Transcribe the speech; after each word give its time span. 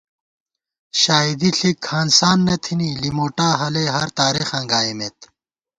شائیدی 1.01 1.49
ݪِک 1.57 1.79
ہانسان 1.91 2.37
نہ 2.47 2.55
تھنی، 2.63 2.89
لِموٹا 3.01 3.49
ہلَئی 3.59 3.87
ہرتارېخاں 3.95 4.65
گائیمېت 4.71 5.17